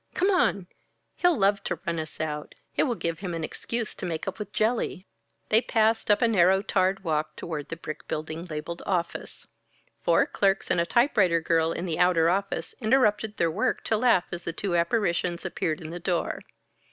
Come 0.15 0.31
on! 0.31 0.65
He'll 1.15 1.37
love 1.37 1.63
to 1.65 1.79
run 1.85 1.99
us 1.99 2.19
out. 2.19 2.55
It 2.75 2.85
will 2.85 2.95
give 2.95 3.19
him 3.19 3.35
an 3.35 3.43
excuse 3.43 3.93
to 3.93 4.05
make 4.07 4.27
up 4.27 4.39
with 4.39 4.51
Jelly." 4.51 5.05
They 5.49 5.61
passed 5.61 6.09
up 6.09 6.23
a 6.23 6.27
narrow 6.27 6.63
tarred 6.63 7.03
walk 7.03 7.35
toward 7.35 7.69
the 7.69 7.75
brick 7.77 8.07
building 8.07 8.45
labeled 8.45 8.81
"Office." 8.87 9.45
Four 10.01 10.25
clerks 10.25 10.71
and 10.71 10.81
a 10.81 10.87
typewriter 10.87 11.39
girl 11.39 11.71
in 11.71 11.85
the 11.85 11.99
outer 11.99 12.31
office 12.31 12.73
interrupted 12.81 13.37
their 13.37 13.51
work 13.51 13.83
to 13.83 13.95
laugh 13.97 14.25
as 14.31 14.41
the 14.41 14.53
two 14.53 14.75
apparitions 14.75 15.45
appeared 15.45 15.79
in 15.81 15.91
the 15.91 15.99
door. 15.99 16.41